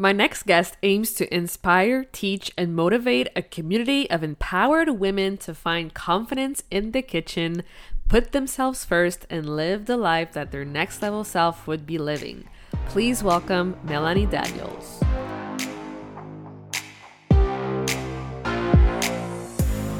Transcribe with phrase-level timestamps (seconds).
[0.00, 5.54] My next guest aims to inspire, teach, and motivate a community of empowered women to
[5.54, 7.64] find confidence in the kitchen,
[8.08, 12.48] put themselves first, and live the life that their next level self would be living.
[12.88, 15.02] Please welcome Melanie Daniels.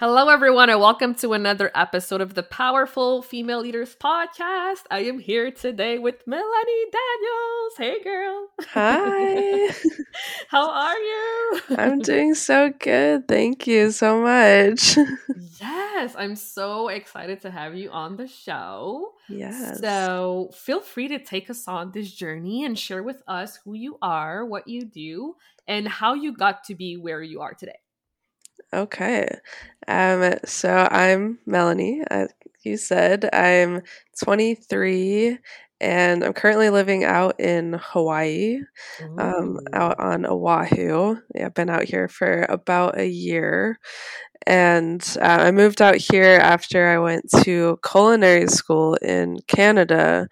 [0.00, 4.84] Hello, everyone, and welcome to another episode of the Powerful Female Leaders Podcast.
[4.90, 7.74] I am here today with Melanie Daniels.
[7.76, 8.46] Hey, girl.
[8.72, 9.68] Hi.
[10.48, 11.60] How are you?
[11.76, 13.28] I'm doing so good.
[13.28, 14.96] Thank you so much.
[15.60, 19.12] yes, I'm so excited to have you on the show.
[19.28, 19.80] Yes.
[19.80, 23.98] So feel free to take us on this journey and share with us who you
[24.00, 25.34] are, what you do,
[25.68, 27.76] and how you got to be where you are today.
[28.72, 29.28] Okay.
[29.88, 32.28] Um, so I'm Melanie, as
[32.62, 33.28] you said.
[33.32, 33.82] I'm
[34.22, 35.38] 23
[35.80, 38.60] and I'm currently living out in Hawaii,
[39.18, 41.16] um, out on Oahu.
[41.34, 43.78] Yeah, I've been out here for about a year.
[44.46, 50.28] And uh, I moved out here after I went to culinary school in Canada.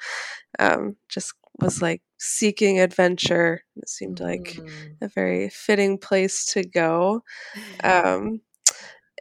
[0.59, 3.63] Um, just was like seeking adventure.
[3.77, 4.99] It seemed like Mm.
[5.01, 7.23] a very fitting place to go.
[7.85, 8.41] Um,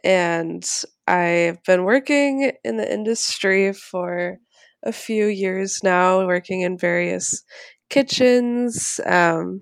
[0.04, 0.64] and
[1.06, 4.38] I've been working in the industry for
[4.84, 7.42] a few years now, working in various
[7.90, 9.60] kitchens, um,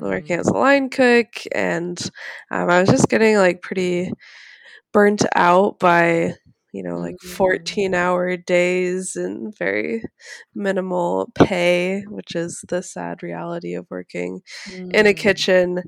[0.00, 0.40] working Mhm.
[0.40, 1.98] as a line cook, and
[2.50, 4.12] um, I was just getting like pretty
[4.92, 6.34] burnt out by
[6.72, 7.36] you know like Mhm.
[7.36, 10.02] 14 hour days and very
[10.54, 14.40] minimal pay which is the sad reality of working
[14.90, 15.14] in a Mm.
[15.14, 15.82] kitchen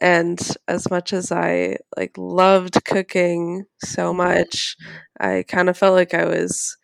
[0.00, 0.38] and
[0.68, 4.76] as much as i like loved cooking so much
[5.20, 6.76] i kind of felt like i was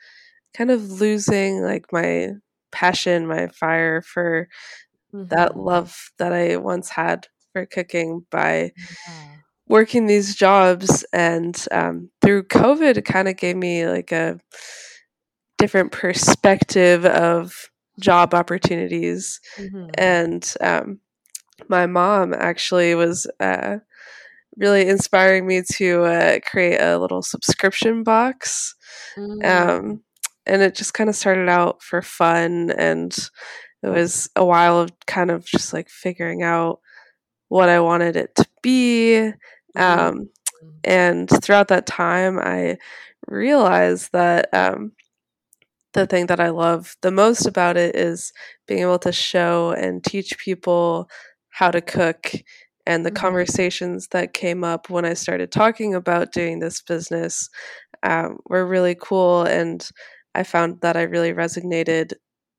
[0.57, 2.29] kind of losing like my
[2.73, 4.49] passion my fire for
[5.31, 5.59] that Mhm.
[5.59, 9.43] love that i once had for cooking by Yeah.
[9.69, 14.39] Working these jobs and um, through covid it kind of gave me like a
[15.59, 19.91] different perspective of job opportunities Mhm.
[19.95, 20.99] and um,
[21.69, 23.79] my mom actually was uh,
[24.57, 28.75] really inspiring me to uh, create a little subscription box
[29.17, 29.45] Mm.
[29.45, 30.03] um,
[30.47, 33.15] and it just kind of started out for fun and
[33.83, 36.81] it was a while of kind of just like figuring out
[37.53, 39.33] what i wanted it to be
[39.77, 40.29] um,
[40.63, 40.71] Mm.
[40.85, 42.79] and throughout that time i
[43.29, 44.93] realized that um,
[45.93, 48.33] the thing that i love the most about it is
[48.67, 51.09] being able to show and teach people
[51.51, 52.33] how to cook
[52.87, 53.17] and the Mhm.
[53.17, 57.51] conversations that came up when i started talking about doing this business
[58.05, 59.91] um, were really cool and
[60.35, 62.13] i found that i really resonated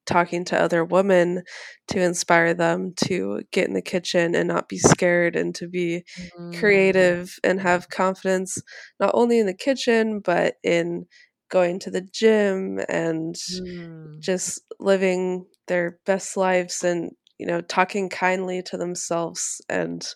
[0.05, 1.43] talking to other women
[1.89, 6.03] to inspire them to get in the kitchen and not be scared and to be
[6.17, 6.53] Mm.
[6.57, 8.57] creative and have confidence
[8.99, 11.05] not only in the kitchen but in
[11.49, 14.19] going to the gym and Mm.
[14.21, 20.07] just living their best lives and you know talking kindly to themselves and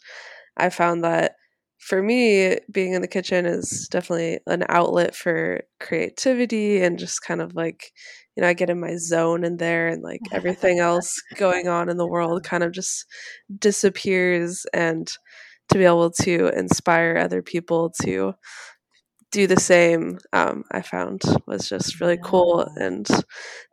[0.57, 1.35] i found that
[1.79, 7.41] for me being in the kitchen is definitely an outlet for creativity and just kind
[7.41, 7.91] of like
[8.37, 11.89] you know i get in my zone in there and like everything else going on
[11.89, 13.05] in the world kind of just
[13.59, 15.11] disappears and
[15.69, 18.33] to be able to inspire other people to
[19.31, 22.67] do the same um, i found was just really cool.
[22.75, 23.07] And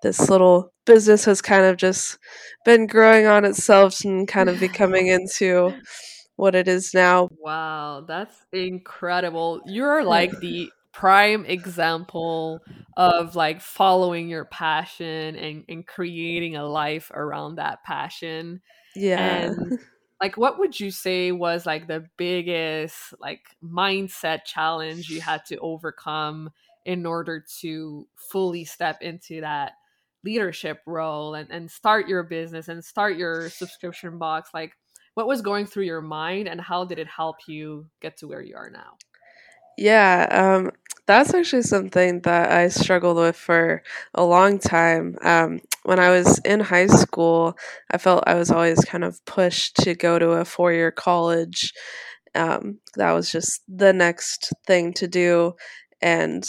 [0.02, 2.18] this little business has kind of just
[2.64, 5.74] been growing on itself and kind of becoming into
[6.36, 7.28] what it is now.
[7.38, 9.60] Wow, that's incredible.
[9.66, 12.60] You're like the prime example
[12.96, 18.62] of like following your passion and, and creating a life around that passion.
[18.94, 19.50] yeah.
[19.50, 19.78] And
[20.20, 25.58] like what would you say was like the biggest like mindset challenge you had to
[25.58, 26.50] overcome
[26.86, 29.72] in order to fully step into that
[30.22, 34.50] leadership role and, and start your business and start your subscription box?
[34.54, 34.72] Like
[35.14, 38.42] what was going through your mind and how did it help you get to where
[38.42, 38.98] you are now?
[39.76, 40.70] Yeah um,
[41.06, 43.82] that's actually something that i struggled with for
[44.14, 47.56] a long time um, when i was in high school
[47.90, 51.72] i felt i was always kind of pushed to go to a four-year college
[52.36, 55.54] um, that was just the next thing to do
[56.02, 56.44] and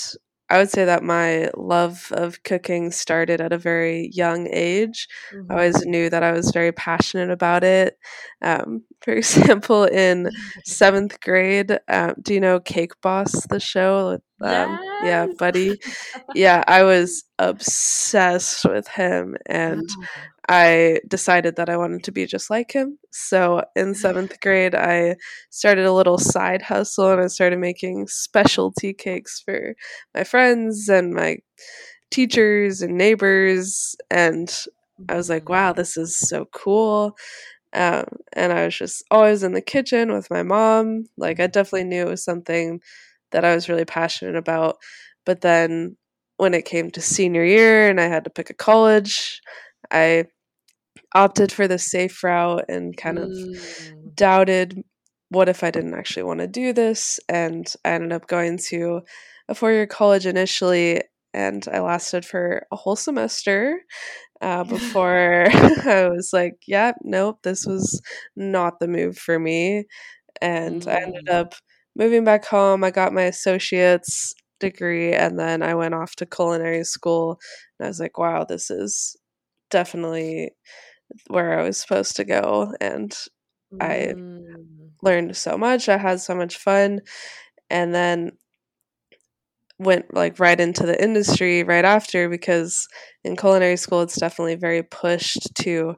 [0.50, 5.08] I would say that my love of cooking started at a very young age.
[5.34, 5.52] Mm-hmm.
[5.52, 7.98] I always knew that I was very passionate about it.
[8.42, 10.30] Um, for example, in
[10.66, 14.20] seventh grade, um, do you know Cake Boss, the show?
[14.42, 14.80] Um.
[15.04, 15.80] Yeah, Buddy.
[16.36, 20.06] yeah, I was obsessed with him, and oh.
[20.48, 23.00] I decided that I wanted to be just like him.
[23.12, 25.16] So in seventh grade, I
[25.50, 29.76] started a little side hustle and I started making specialty cakes for
[30.14, 31.38] my friends and my
[32.12, 33.96] teachers and neighbors.
[34.12, 34.54] And
[35.10, 37.18] I was like, wow, this is so cool.
[37.74, 41.06] Um, and I was just always in the kitchen with my mom.
[41.18, 42.80] Like, I definitely knew it was something
[43.32, 44.78] that I was really passionate about.
[45.26, 45.98] But then
[46.38, 49.42] when it came to senior year and I had to pick a college,
[49.92, 50.26] I
[51.14, 54.16] opted for the safe route and kind of mm.
[54.16, 54.84] doubted
[55.30, 57.20] what if I didn't actually want to do this?
[57.28, 59.02] And I ended up going to
[59.50, 61.02] a four year college initially,
[61.34, 63.82] and I lasted for a whole semester
[64.42, 68.02] uh, before I was like, yeah, nope, this was
[68.36, 69.86] not the move for me.
[70.42, 70.92] And mm.
[70.92, 71.34] I ended mm.
[71.34, 71.56] up
[71.96, 72.84] moving back home.
[72.84, 77.40] I got my associate's degree, and then I went off to culinary school.
[77.80, 79.16] And I was like, wow, this is
[79.70, 80.52] definitely
[81.28, 82.74] where I was supposed to go.
[82.82, 83.12] And
[83.74, 83.82] mm.
[83.82, 84.14] I
[85.02, 85.90] learned so much.
[85.90, 87.02] I had so much fun.
[87.70, 88.32] And then
[89.78, 92.88] went like right into the industry right after because
[93.24, 95.96] in culinary school it's definitely very pushed to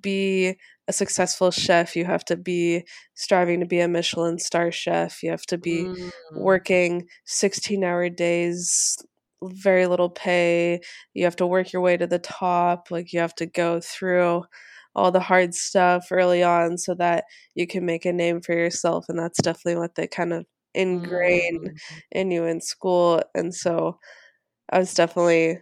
[0.00, 0.54] be
[0.88, 2.84] a successful chef you have to be
[3.14, 6.10] striving to be a michelin star chef you have to be mm.
[6.32, 8.96] working 16 hour days
[9.42, 10.80] very little pay.
[11.14, 12.90] You have to work your way to the top.
[12.90, 14.44] Like you have to go through
[14.94, 17.24] all the hard stuff early on so that
[17.54, 19.06] you can make a name for yourself.
[19.08, 21.78] And that's definitely what they kind of ingrain mm.
[22.12, 23.22] in you in school.
[23.34, 23.98] And so
[24.70, 25.60] I was definitely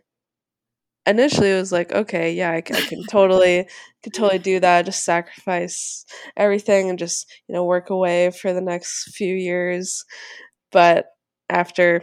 [1.06, 3.68] initially it was like okay yeah I, I can totally
[4.02, 6.04] could totally do that just sacrifice
[6.36, 10.04] everything and just you know work away for the next few years
[10.72, 11.06] but
[11.50, 12.02] after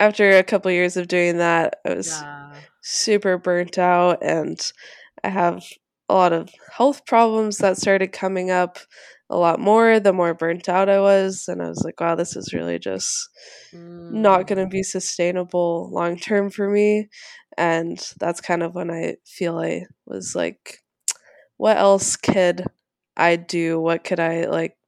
[0.00, 2.54] after a couple years of doing that, I was yeah.
[2.82, 4.58] super burnt out and
[5.22, 5.62] I have
[6.08, 8.78] a lot of health problems that started coming up
[9.28, 11.44] a lot more the more burnt out I was.
[11.46, 13.28] And I was like, wow, this is really just
[13.72, 14.10] mm.
[14.10, 17.08] not going to be sustainable long term for me.
[17.60, 20.78] And that's kind of when I feel I was like,
[21.58, 22.64] what else could
[23.18, 23.78] I do?
[23.78, 24.78] What could I like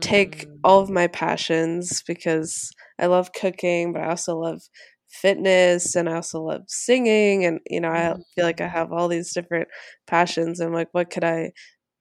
[0.00, 0.58] take mm.
[0.62, 4.60] all of my passions because I love cooking, but I also love
[5.08, 7.46] fitness and I also love singing.
[7.46, 8.76] And, you know, I feel like I mm-hmm.
[8.76, 9.68] have all these different
[10.06, 10.60] passions.
[10.60, 11.52] And like, what could I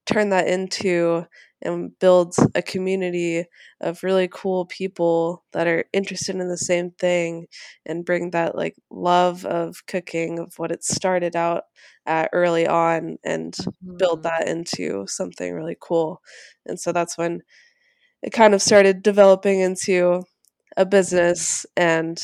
[0.07, 1.25] turn that into
[1.61, 3.45] and build a community
[3.81, 7.47] of really cool people that are interested in the same thing
[7.85, 11.63] and bring that like love of cooking of what it started out
[12.05, 13.97] at early on and mm-hmm.
[13.97, 16.21] build that into something really cool.
[16.65, 17.41] And so that's when
[18.21, 20.23] it kind of started developing into
[20.75, 22.21] a business and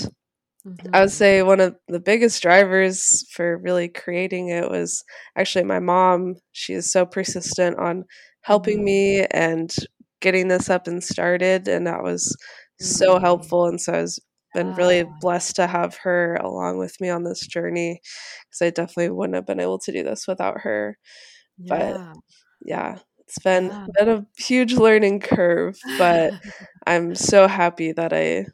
[0.65, 0.89] mm-hmm.
[0.93, 1.13] I would mm-hmm.
[1.13, 5.03] say one of the biggest drivers for really creating it was
[5.37, 6.35] actually my mom.
[6.51, 8.05] She is so persistent on
[8.41, 8.85] helping mm-hmm.
[8.85, 9.73] me and
[10.21, 12.35] getting this up and started and that was
[12.79, 13.25] so mm-hmm.
[13.25, 14.19] helpful and so I was
[14.53, 17.99] been really blessed to have her along with me on this journey
[18.49, 20.97] because I definitely wouldn't have been able to do this without her.
[21.57, 21.75] Yeah.
[21.75, 22.17] But
[22.63, 23.87] yeah, it's been yeah.
[23.97, 26.33] been a huge learning curve, but
[26.87, 28.45] I'm so happy that I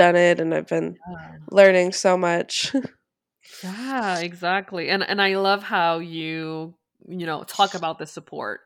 [0.00, 1.32] done it and I've been yeah.
[1.50, 2.74] learning so much.
[3.62, 4.88] yeah, exactly.
[4.88, 6.74] And and I love how you
[7.06, 8.60] you know talk about the support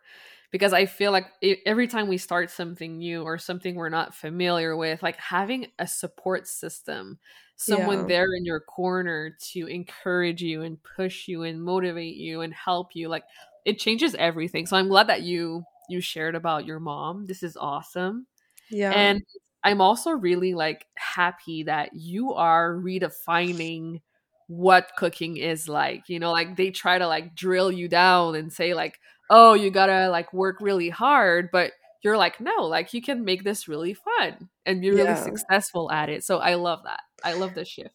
[0.52, 1.26] because I feel like
[1.66, 5.88] every time we start something new or something we're not familiar with, like having a
[5.88, 7.18] support system,
[7.56, 8.06] someone yeah.
[8.06, 12.94] there in your corner to encourage you and push you and motivate you and help
[12.94, 13.24] you, like
[13.64, 14.66] it changes everything.
[14.66, 17.26] So I'm glad that you you shared about your mom.
[17.26, 18.28] This is awesome.
[18.70, 18.92] Yeah.
[18.92, 19.22] And
[19.64, 24.00] I'm also really like happy that you are redefining
[24.48, 26.08] what cooking is like.
[26.08, 28.98] You know, like they try to like drill you down and say like,
[29.30, 33.24] "Oh, you got to like work really hard," but you're like, "No, like you can
[33.24, 35.14] make this really fun and be really yeah.
[35.16, 37.00] successful at it." So I love that.
[37.24, 37.94] I love the shift.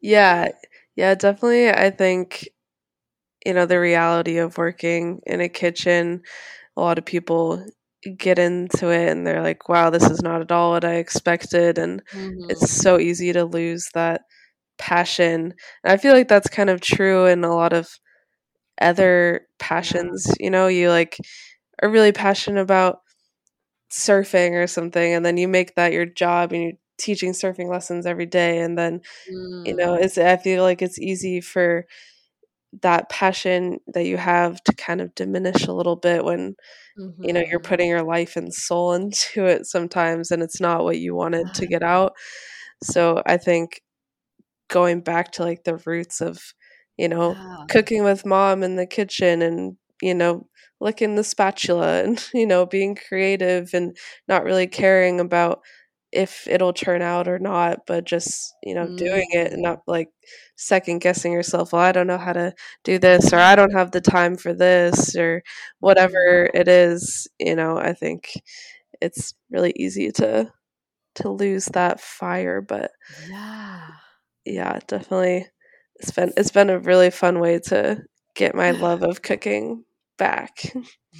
[0.00, 0.48] yeah
[0.96, 1.70] Yeah, definitely.
[1.70, 2.48] I think,
[3.44, 6.22] you know, the reality of working in a kitchen,
[6.76, 7.64] a lot of people
[8.14, 11.78] get into it and they're like, wow, this is not at all what I expected.
[11.78, 12.50] And mm-hmm.
[12.50, 14.22] it's so easy to lose that
[14.78, 15.54] passion.
[15.84, 17.88] And I feel like that's kind of true in a lot of
[18.80, 20.26] other passions.
[20.38, 21.16] You know, you like
[21.82, 22.98] are really passionate about
[23.90, 28.06] surfing or something, and then you make that your job and you're teaching surfing lessons
[28.06, 28.58] every day.
[28.58, 29.66] And then, mm.
[29.66, 30.02] you know, mm.
[30.02, 31.86] it's, I feel like it's easy for
[32.82, 36.54] that passion that you have to kind of diminish a little bit when
[36.98, 37.24] mm-hmm.
[37.24, 37.68] you know you're mm-hmm.
[37.68, 41.66] putting your life and soul into it sometimes and it's not what you wanted to
[41.66, 42.12] get out
[42.82, 43.82] so i think
[44.68, 46.38] going back to like the roots of
[46.96, 47.64] you know yeah.
[47.70, 50.46] cooking with mom in the kitchen and you know
[50.80, 53.96] licking the spatula and you know being creative and
[54.28, 55.60] not really caring about
[56.16, 58.96] if it'll turn out or not, but just, you know, mm.
[58.96, 59.68] doing it and mm.
[59.68, 60.08] not like
[60.56, 62.54] second guessing yourself, well, I don't know how to
[62.84, 65.42] do this or I don't have the time for this or
[65.80, 68.32] whatever it is, you know, I think
[69.00, 70.50] it's really easy to
[71.16, 72.90] to lose that fire, but
[73.28, 73.88] yeah.
[74.44, 75.46] Yeah, definitely
[75.96, 78.02] it's been it's been a really fun way to
[78.34, 79.84] get my love of cooking
[80.16, 80.72] back.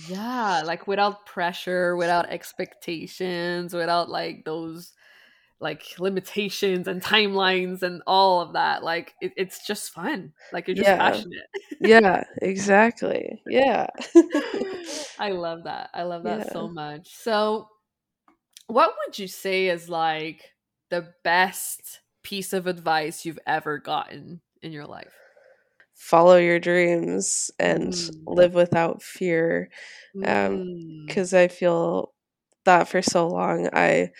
[0.08, 4.92] Yeah, like without pressure, without expectations, without like those
[5.58, 8.82] like limitations and timelines and all of that.
[8.82, 10.32] Like it, it's just fun.
[10.52, 10.98] Like you're just yeah.
[10.98, 11.46] passionate.
[11.80, 13.40] yeah, exactly.
[13.46, 13.86] Yeah.
[15.18, 15.90] I love that.
[15.94, 16.52] I love that yeah.
[16.52, 17.08] so much.
[17.14, 17.68] So
[18.66, 20.42] what would you say is like
[20.90, 25.14] the best piece of advice you've ever gotten in your life?
[25.96, 28.10] Follow your dreams and mm.
[28.26, 29.70] live without fear
[30.14, 31.34] because um, mm.
[31.34, 32.12] i feel
[32.64, 34.10] that for so long i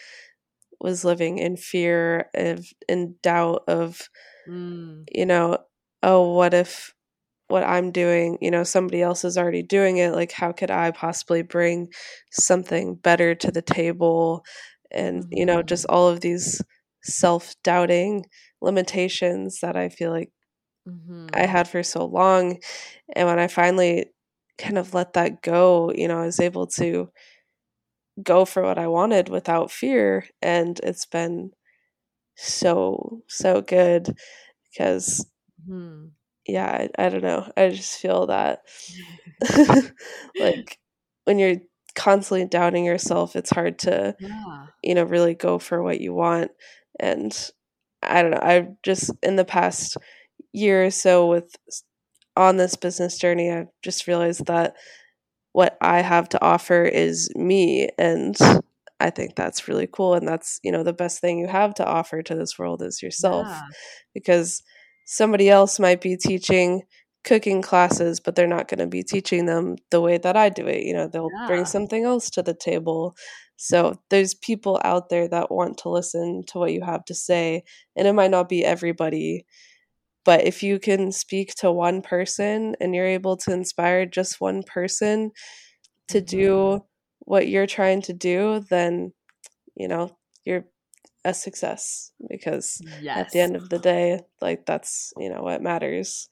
[0.81, 4.09] was living in fear of in doubt of
[4.49, 5.05] mm.
[5.13, 5.59] you know
[6.03, 6.95] oh what if
[7.49, 10.91] what i'm doing you know somebody else is already doing it like how could i
[10.91, 11.89] possibly bring
[12.33, 14.45] something better to the table
[14.91, 15.33] and mm-hmm.
[15.33, 15.95] you know just mm-hmm.
[15.95, 16.63] all of these
[17.03, 18.25] self-doubting
[18.61, 20.31] limitations that i feel like
[20.87, 21.29] mm-hmm.
[21.33, 22.59] I had for so long.
[23.15, 24.07] And when I finally
[24.59, 27.11] kind of let that go, you know, I was able to
[28.23, 30.27] go for what I wanted without fear.
[30.41, 31.51] And it's been
[32.37, 34.17] so, so good
[34.71, 35.27] because,
[35.69, 36.07] mm-hmm.
[36.47, 37.51] yeah, I, I don't know.
[37.57, 38.61] I just feel that
[40.41, 40.79] like
[41.25, 41.57] when you're
[41.95, 44.67] constantly doubting yourself, it's hard to, yeah.
[44.83, 46.53] you know, really go for what you want.
[47.01, 47.37] And
[48.03, 48.41] I don't know.
[48.43, 49.97] I've just in the past
[50.57, 51.55] year or so with
[52.37, 54.75] on this business journey, I've just realized that
[55.53, 58.37] what I have to offer is me and
[59.01, 61.87] I think that's really cool and that's, you know, the best thing you have to
[61.87, 63.47] offer to this world is yourself.
[63.47, 63.63] Yeah.
[64.15, 64.63] Because
[65.07, 66.83] somebody else might be teaching
[67.25, 70.67] cooking classes, but they're not going to be teaching them the way that I do
[70.67, 70.85] it.
[70.85, 71.47] You know, they'll yeah.
[71.47, 73.17] bring something else to the table.
[73.57, 77.65] So there's people out there that want to listen to what you have to say,
[77.97, 79.45] and it might not be everybody
[80.27, 84.65] but if you can speak to one person and you're able to inspire just one
[84.65, 85.31] person
[86.09, 86.85] to do mm-hmm.
[87.21, 89.13] what you're trying to do, then,
[89.77, 90.65] you know, you're
[91.25, 93.19] a success because yes.
[93.19, 96.29] at the end of the day, like that's, you know, what matters.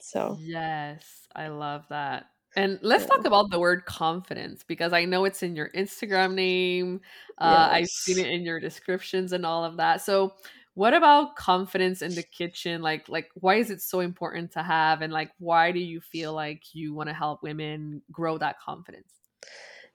[0.00, 2.26] So, yes, I love that.
[2.56, 3.08] And let's yeah.
[3.08, 7.00] talk about the word confidence because I know it's in your Instagram name.
[7.36, 7.76] Uh, yes.
[7.76, 10.02] I've seen it in your descriptions and all of that.
[10.02, 10.34] So,
[10.78, 12.82] what about confidence in the kitchen?
[12.82, 15.02] Like like why is it so important to have?
[15.02, 19.12] And like why do you feel like you want to help women grow that confidence?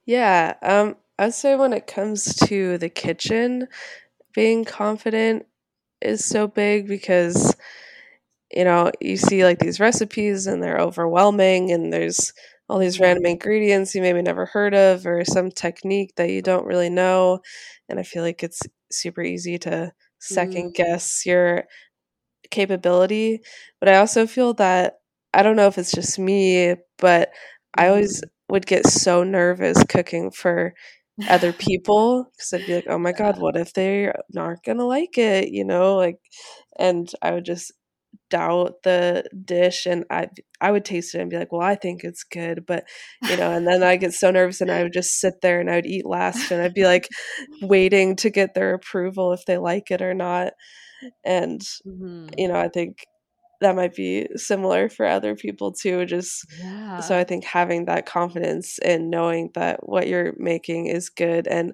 [0.06, 3.70] Yeah um i'd say when it comes to the kitchen
[4.34, 5.46] being confident
[6.02, 7.56] is so big because
[8.52, 12.34] you know you see like these recipes and they're overwhelming and there's
[12.68, 16.66] all these random ingredients you maybe never heard of or some technique that you don't
[16.66, 17.40] really know.
[17.88, 18.62] And i feel like it's
[18.92, 20.76] super easy to second mm.
[20.76, 21.66] guess your
[22.52, 23.42] capability.
[23.80, 24.96] But I also feel that
[25.34, 27.32] I don't know if it's just me, but
[27.76, 28.30] I always mm.
[28.50, 30.74] would get so nervous cooking for
[31.30, 34.86] other people because I'd be like, oh my God, what if they're not going to
[34.86, 35.50] like it?
[35.50, 36.20] You know, like,
[36.80, 37.72] and I would just
[38.34, 40.28] doubt the dish and I
[40.60, 42.86] I would taste it and be like, well, I think it's good, but
[43.30, 45.70] you know, and then I get so nervous and I would just sit there and
[45.70, 47.08] I would eat last and I'd be like
[47.62, 50.54] waiting to get their approval if they like it or not.
[51.24, 52.30] And mm-hmm.
[52.36, 53.06] you know, I think
[53.62, 57.00] that might be similar for other people too just yeah.
[57.00, 61.74] so I think having that confidence and knowing that what you're making is good and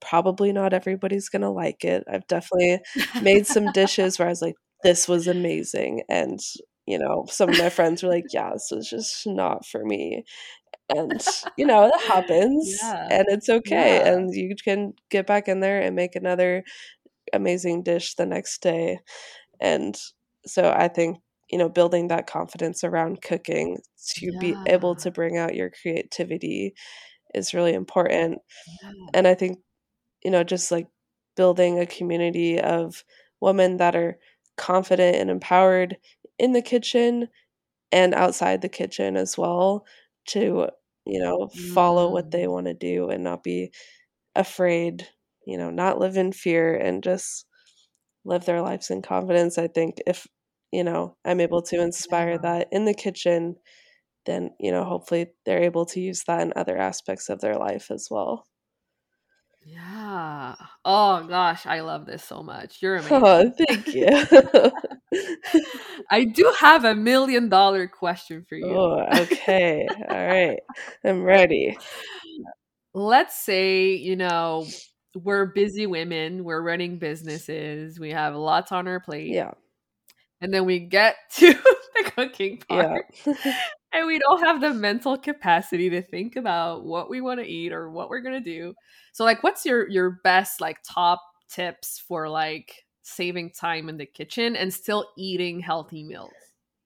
[0.00, 2.04] probably not everybody's going to like it.
[2.10, 2.80] I've definitely
[3.22, 4.54] made some dishes where I was like
[4.86, 6.40] this was amazing and
[6.86, 10.24] you know some of my friends were like yeah this was just not for me
[10.94, 11.20] and
[11.56, 13.08] you know it happens Yeah.
[13.10, 14.12] and it's okay Yeah.
[14.14, 16.64] and you can get back in there and make another
[17.32, 19.00] amazing dish the next day
[19.60, 19.98] and
[20.46, 21.18] so i think
[21.50, 23.78] you know building that confidence around cooking
[24.16, 26.74] to be able to bring out your creativity
[27.34, 28.40] is really important
[28.82, 28.92] Yeah.
[29.14, 29.58] and i think
[30.24, 30.88] you know just like
[31.36, 33.04] building a community of
[33.40, 34.18] women that are
[34.56, 35.98] confident and empowered
[36.38, 37.28] in the kitchen
[37.92, 39.86] and outside the kitchen as well
[40.28, 40.68] to
[41.06, 42.52] you know follow what they Mm.
[42.52, 43.72] want to do and not be
[44.36, 45.08] afraid
[45.46, 47.46] you know not live in fear and just
[48.24, 50.26] live their lives in confidence i think if
[50.72, 52.38] you know i'm able to inspire Yeah.
[52.38, 53.56] that in the kitchen
[54.26, 57.90] then you know hopefully they're able to use that in other aspects of their life
[57.90, 58.46] as well
[59.68, 60.54] Yeah.
[60.84, 62.80] Oh gosh, I love this so much.
[62.80, 63.16] You're amazing.
[63.24, 63.66] oh amazing.
[63.66, 64.70] thank you
[66.10, 68.66] I do have a million dollar question for you.
[68.66, 70.60] oh okay all right
[71.04, 71.76] i'm ready
[72.94, 74.66] Let's say, you know,
[75.14, 79.52] we're busy women, we're running businesses, we have lots on our plate, yeah
[80.40, 83.06] and then we get to the cooking yeah part,
[83.96, 87.72] and we don't have the mental capacity to think about what we want to eat
[87.72, 88.74] or what we're gonna do.
[89.12, 94.06] So, like, what's your your best like top tips for like saving time in the
[94.06, 96.30] kitchen and still eating healthy meals?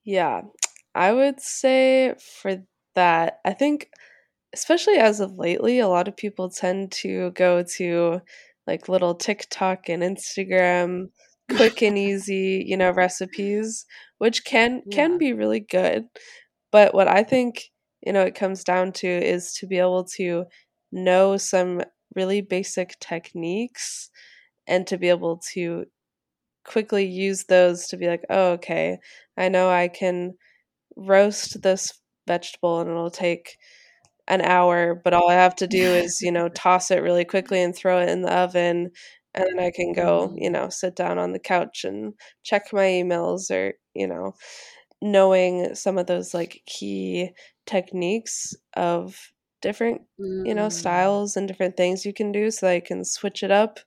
[0.03, 0.41] Yeah,
[0.95, 2.63] I would say for
[2.95, 3.89] that, I think,
[4.53, 8.21] especially as of lately, a lot of people tend to go to
[8.67, 11.09] like little TikTok and Instagram
[11.55, 13.85] quick and easy, you know, recipes,
[14.17, 16.05] which can can be really good.
[16.71, 17.63] But what I think,
[18.05, 20.45] you know, it comes down to is to be able to
[20.91, 21.81] know some
[22.15, 24.09] really basic techniques
[24.67, 25.85] and to be able to
[26.65, 28.97] quickly use those to be like, oh, okay,
[29.37, 30.33] I know I can
[30.97, 31.93] roast this
[32.27, 33.57] vegetable and it'll take
[34.27, 37.61] an hour, but all I have to do is, you know, toss it really quickly
[37.61, 38.91] and throw it in the oven.
[39.33, 40.53] And then I can go, you Mm.
[40.53, 44.33] know, sit down on the couch and check my emails or, you know,
[45.01, 47.31] knowing some of those like key
[47.65, 50.01] techniques of different,
[50.43, 50.71] you know, Mm.
[50.71, 53.79] styles and different things you can do so that I can switch it up.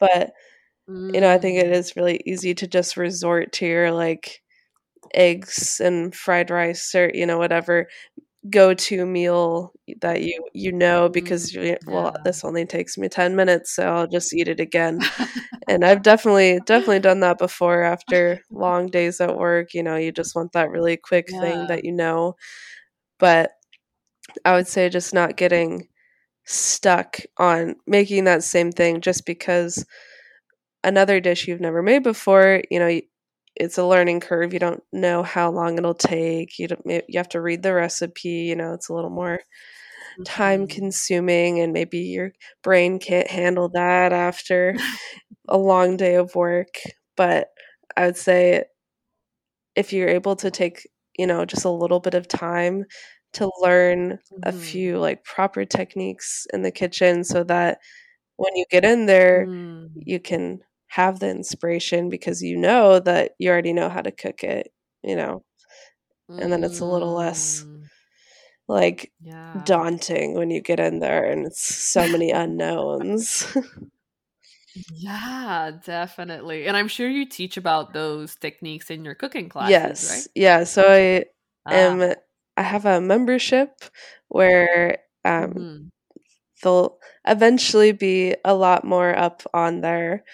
[0.00, 0.32] But
[1.12, 1.96] you know, I think it Mm.
[1.96, 4.42] really easy to just resort to your like
[5.14, 7.88] eggs and fried rice or you know whatever
[8.50, 11.12] go-to meal that you you know Mm.
[11.12, 15.00] because you well this only takes me 10 minutes so I'll just eat it again.
[15.68, 20.12] And I've definitely definitely done that before after long days at work, you know, you
[20.12, 22.36] just want that really quick thing that you know.
[23.18, 23.52] But
[24.44, 25.88] I would say just not getting
[26.44, 29.84] stuck on making that same thing just because
[30.82, 33.00] another dish you've never made before, you know,
[33.56, 34.52] it's a learning curve.
[34.52, 36.58] You don't know how long it'll take.
[36.58, 38.28] You don't, you have to read the recipe.
[38.30, 39.40] You know, it's a little more
[40.24, 40.68] time Mhm.
[40.68, 44.76] consuming, and maybe your brain can't handle that after
[45.48, 46.74] a long day of work.
[47.16, 47.48] But
[47.96, 48.64] I would say
[49.76, 50.88] if you're able to take,
[51.18, 52.84] you know, just a little bit of time
[53.34, 54.52] to learn a Mhm.
[54.52, 57.78] few like proper techniques in the kitchen so that
[58.36, 59.88] when you get in there, Mm.
[59.96, 60.60] you can
[60.94, 65.16] have the inspiration because you know that you already know how to cook it, you
[65.16, 65.44] know,
[66.38, 67.90] and then it's a little less Mm.
[68.68, 69.62] like Yeah.
[69.62, 73.46] daunting when you get in there and it's so many unknowns.
[74.74, 76.66] Yeah, definitely.
[76.66, 80.02] And I'm sure you teach about those techniques in your cooking classes, yes.
[80.02, 80.28] right?
[80.34, 80.64] Yeah.
[80.64, 81.24] So I
[81.66, 81.74] Ah.
[81.74, 82.14] am,
[82.56, 83.70] I have a membership
[84.28, 85.90] where um, Mhm.
[86.62, 90.24] there'll eventually be a lot more up on there.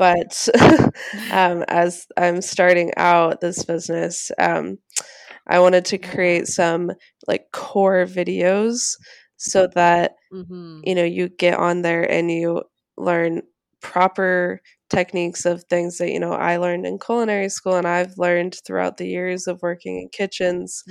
[0.00, 0.48] But
[1.30, 4.78] um, as I'm starting out this business, um,
[5.46, 6.92] I wanted to create some
[7.28, 8.96] like core videos
[9.36, 10.82] so that Mhm.
[10.84, 12.62] you know you get on there and you
[12.96, 13.42] learn
[13.82, 14.60] proper
[14.90, 18.98] techniques of things that you know I learned in culinary school and I've learned throughout
[18.98, 20.84] the years of working in kitchens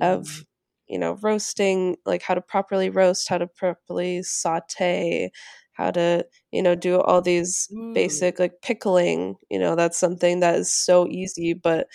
[0.00, 0.44] of Mm.
[0.88, 5.30] you know roasting like how to properly roast how to properly saute
[5.74, 7.94] how to you know do all these Ooh.
[7.94, 11.86] basic like pickling you know that's something that is so easy but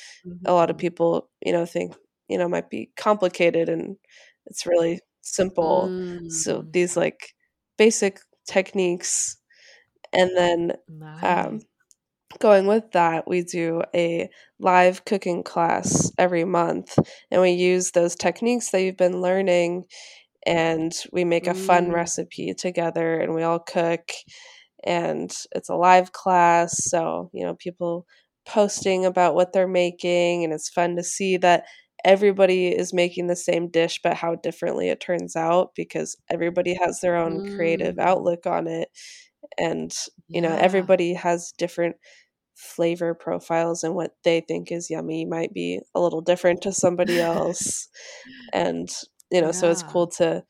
[0.46, 0.80] a lot of Mhm.
[0.80, 1.96] people you know think
[2.30, 3.98] you know might be complicated and
[4.48, 5.96] it's really simple
[6.28, 6.70] so Mm.
[6.72, 7.34] these like
[7.78, 9.38] basic techniques
[10.14, 10.74] and then
[11.24, 11.62] um
[12.40, 16.98] going with that, we do a live cooking class every month,
[17.32, 19.86] and we use those techniques that you've been learning,
[20.50, 21.94] and we make a fun Mm.
[21.94, 24.12] recipe together, and we all cook,
[24.84, 28.06] and it's a live class, so you know people
[28.50, 31.66] posting about what they're making and it's fun to see that
[32.04, 37.00] everybody is making the same dish but how differently it turns out because everybody has
[37.00, 37.56] their own mm.
[37.56, 38.90] creative outlook on it
[39.58, 39.92] and
[40.28, 40.50] you yeah.
[40.50, 41.96] know everybody has different
[42.56, 47.20] flavor profiles and what they think is yummy might be a little different to somebody
[47.22, 47.88] else
[48.54, 48.90] and
[49.32, 49.52] you know yeah.
[49.52, 50.44] so it's cool to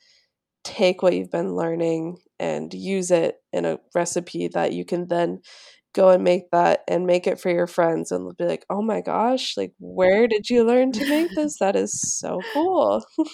[0.64, 5.42] take what you've been learning and use it in a recipe that you can then
[5.94, 9.02] go and make that and make it for your friends and be like, "Oh my
[9.02, 11.60] gosh, like where did you learn to make this?
[11.60, 13.04] That is so cool."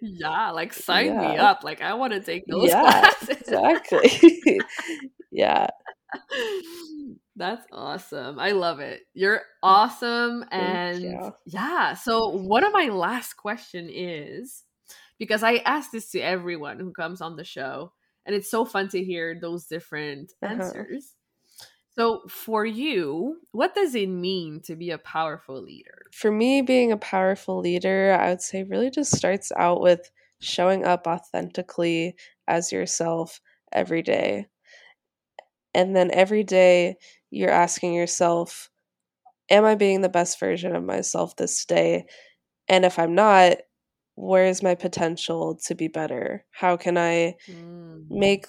[0.00, 1.20] yeah, like sign yeah.
[1.20, 1.64] me up.
[1.64, 3.28] Like I want to take those yeah, classes.
[3.28, 4.60] exactly.
[5.30, 5.68] yeah.
[7.38, 8.38] That's awesome.
[8.38, 9.02] I love it.
[9.14, 11.32] You're awesome and you.
[11.46, 11.94] yeah.
[11.94, 14.64] So one of my last question is
[15.18, 17.92] because I ask this to everyone who comes on the show
[18.26, 20.52] and it's so fun to hear those different uh-huh.
[20.54, 21.14] answers.
[21.98, 26.06] So, for you, what does it mean to be a powerful leader?
[26.12, 30.08] For me, being a powerful leader, I would say really just starts out with
[30.40, 32.14] showing up authentically
[32.46, 33.40] as yourself
[33.72, 34.46] every day.
[35.74, 36.98] And then every day,
[37.30, 38.70] you're asking yourself,
[39.50, 42.04] Am I being the best version of myself this day?
[42.68, 43.56] And if I'm not,
[44.14, 46.44] where's my potential to be better?
[46.50, 48.04] How can I mm.
[48.10, 48.46] make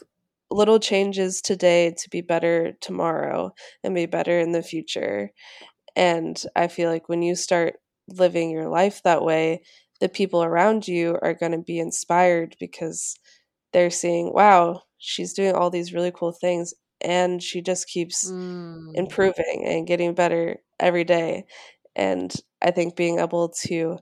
[0.52, 5.32] little changes today to be better tomorrow and be better in the future?
[5.96, 7.76] And I feel like when you start
[8.10, 9.62] living your life that way,
[10.02, 13.16] the people around you are going to be inspired because
[13.72, 18.92] they're seeing, wow, she's doing all these really cool things and she just keeps mm.
[18.94, 21.46] improving and getting better every day.
[21.96, 24.00] And I think being able to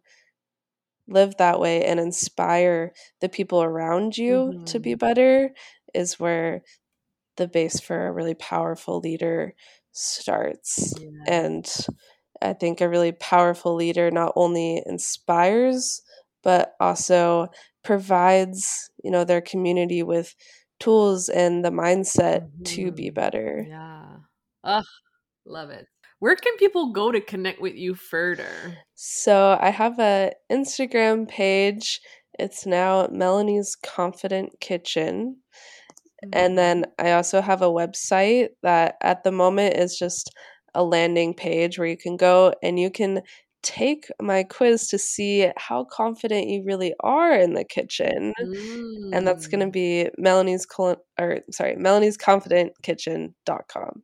[1.07, 4.63] live that way and inspire the people around you mm-hmm.
[4.65, 4.99] to be mm-hmm.
[4.99, 5.53] better
[5.93, 6.63] is where
[7.37, 9.53] the base for a really powerful leader
[9.91, 10.93] starts.
[10.99, 11.09] Yeah.
[11.27, 11.87] And
[12.41, 16.01] I think a really powerful leader not only inspires
[16.43, 17.49] but also
[17.83, 20.35] provides, you know, their community with
[20.79, 22.63] tools and the mindset mm-hmm.
[22.63, 23.13] to be mm-hmm.
[23.13, 23.65] better.
[23.67, 24.05] Yeah.
[24.63, 24.85] Ugh,
[25.45, 25.87] love it
[26.19, 28.77] where can people go to connect with you further?
[28.95, 32.01] So I have a Instagram page.
[32.39, 35.37] It's now Melanie's Confident Kitchen.
[36.25, 36.29] Mm-hmm.
[36.33, 40.31] And then I also have a website that at the moment is just
[40.73, 43.21] a landing page where you can go and you can
[43.67, 48.33] take my quiz to see how confident you really are in the kitchen.
[48.41, 49.09] Mm.
[49.13, 49.73] And that's going to mm.
[49.73, 54.03] be Melanie's or sorry, Melanie's Confident Kitchen.com.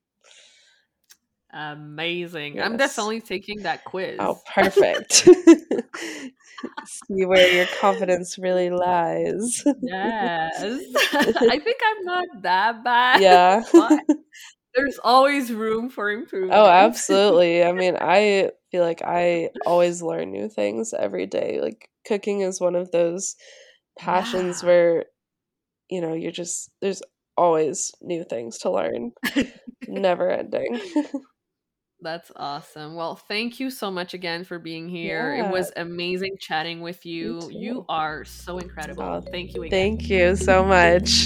[1.53, 2.55] Amazing.
[2.55, 2.65] Yes.
[2.65, 4.17] I'm definitely taking that quiz.
[4.19, 5.13] Oh, perfect.
[6.87, 9.63] See where your confidence really lies.
[9.81, 10.61] yes.
[11.13, 13.21] I think I'm not that bad.
[13.21, 13.63] Yeah.
[14.75, 16.53] There's always room for improvement.
[16.53, 17.63] Oh, absolutely.
[17.63, 21.59] I mean, I feel like I always learn new things every day.
[21.61, 23.35] Like cooking is one of those
[23.97, 24.67] passions yeah.
[24.67, 25.05] where
[25.89, 27.03] you know, you're just there's
[27.37, 29.11] always new things to learn.
[29.87, 30.79] Never ending.
[32.01, 32.95] That's awesome.
[32.95, 35.35] Well, thank you so much again for being here.
[35.35, 35.47] Yeah.
[35.47, 37.49] It was amazing chatting with you.
[37.49, 39.03] You are so incredible.
[39.03, 39.69] Oh, thank you again.
[39.69, 41.25] Thank you so much.